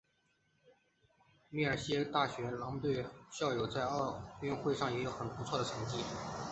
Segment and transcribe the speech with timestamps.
[1.49, 5.97] 密歇根大学狼獾队的校友在奥运会上也有不错的成绩。